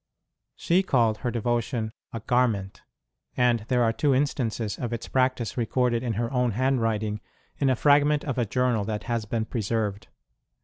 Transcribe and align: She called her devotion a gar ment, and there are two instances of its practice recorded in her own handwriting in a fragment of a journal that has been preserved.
She 0.55 0.81
called 0.81 1.17
her 1.19 1.29
devotion 1.29 1.91
a 2.11 2.21
gar 2.21 2.47
ment, 2.47 2.81
and 3.37 3.59
there 3.67 3.83
are 3.83 3.93
two 3.93 4.15
instances 4.15 4.79
of 4.79 4.91
its 4.91 5.07
practice 5.07 5.57
recorded 5.57 6.01
in 6.01 6.13
her 6.13 6.33
own 6.33 6.53
handwriting 6.53 7.21
in 7.59 7.69
a 7.69 7.75
fragment 7.75 8.23
of 8.25 8.39
a 8.39 8.45
journal 8.47 8.83
that 8.85 9.03
has 9.03 9.25
been 9.25 9.45
preserved. 9.45 10.07